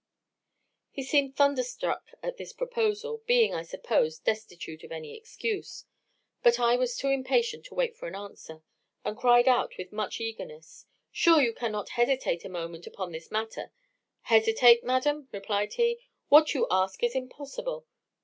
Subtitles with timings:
[0.89, 5.85] "He seemed thunderstruck at this proposal, being, I suppose, destitute of any excuse:
[6.41, 8.63] but I was too impatient to wait for an answer,
[9.05, 13.71] and cried out with much eagerness, Sure you cannot hesitate a moment upon this matter
[14.21, 14.83] 'Hesitate!
[14.83, 17.85] madam!' replied he 'what you ask is impossible.